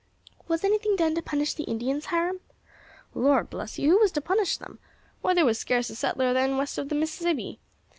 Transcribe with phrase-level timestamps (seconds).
[0.47, 2.39] "Was anything done to punish the Indians, Hiram?"
[3.13, 4.79] "Lor' bless you, who was to punish them?
[5.21, 7.59] Why, there was scarce a settler then west of the Mississippi.